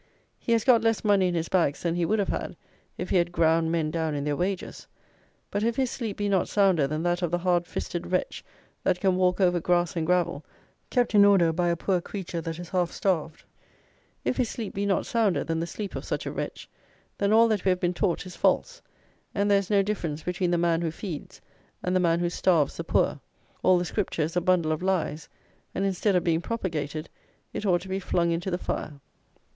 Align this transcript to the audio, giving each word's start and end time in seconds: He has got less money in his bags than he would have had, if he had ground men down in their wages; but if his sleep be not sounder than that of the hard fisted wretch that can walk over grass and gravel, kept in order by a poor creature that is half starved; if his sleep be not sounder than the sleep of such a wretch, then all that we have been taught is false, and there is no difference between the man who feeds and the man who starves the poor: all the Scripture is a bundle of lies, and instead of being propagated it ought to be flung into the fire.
He 0.39 0.51
has 0.53 0.63
got 0.63 0.81
less 0.81 1.03
money 1.03 1.27
in 1.27 1.35
his 1.35 1.47
bags 1.47 1.83
than 1.83 1.93
he 1.93 2.05
would 2.05 2.17
have 2.17 2.29
had, 2.29 2.57
if 2.97 3.11
he 3.11 3.17
had 3.17 3.31
ground 3.31 3.71
men 3.71 3.91
down 3.91 4.15
in 4.15 4.23
their 4.23 4.35
wages; 4.35 4.87
but 5.51 5.61
if 5.63 5.75
his 5.75 5.91
sleep 5.91 6.17
be 6.17 6.27
not 6.27 6.49
sounder 6.49 6.87
than 6.87 7.03
that 7.03 7.21
of 7.21 7.29
the 7.29 7.37
hard 7.37 7.67
fisted 7.67 8.11
wretch 8.11 8.43
that 8.83 8.99
can 8.99 9.15
walk 9.15 9.39
over 9.39 9.59
grass 9.59 9.95
and 9.95 10.07
gravel, 10.07 10.43
kept 10.89 11.13
in 11.13 11.23
order 11.23 11.53
by 11.53 11.69
a 11.69 11.75
poor 11.75 12.01
creature 12.01 12.41
that 12.41 12.57
is 12.57 12.69
half 12.69 12.91
starved; 12.91 13.43
if 14.25 14.37
his 14.37 14.49
sleep 14.49 14.73
be 14.73 14.87
not 14.87 15.05
sounder 15.05 15.43
than 15.43 15.59
the 15.59 15.67
sleep 15.67 15.95
of 15.95 16.03
such 16.03 16.25
a 16.25 16.31
wretch, 16.31 16.67
then 17.19 17.31
all 17.31 17.47
that 17.47 17.63
we 17.63 17.69
have 17.69 17.79
been 17.79 17.93
taught 17.93 18.25
is 18.25 18.35
false, 18.35 18.81
and 19.35 19.51
there 19.51 19.59
is 19.59 19.69
no 19.69 19.83
difference 19.83 20.23
between 20.23 20.49
the 20.49 20.57
man 20.57 20.81
who 20.81 20.89
feeds 20.89 21.41
and 21.83 21.95
the 21.95 21.99
man 21.99 22.19
who 22.19 22.27
starves 22.31 22.75
the 22.75 22.83
poor: 22.83 23.19
all 23.61 23.77
the 23.77 23.85
Scripture 23.85 24.23
is 24.23 24.35
a 24.35 24.41
bundle 24.41 24.71
of 24.71 24.81
lies, 24.81 25.29
and 25.75 25.85
instead 25.85 26.15
of 26.15 26.23
being 26.23 26.41
propagated 26.41 27.07
it 27.53 27.67
ought 27.67 27.81
to 27.81 27.87
be 27.87 27.99
flung 27.99 28.31
into 28.31 28.49
the 28.49 28.57
fire. 28.57 28.99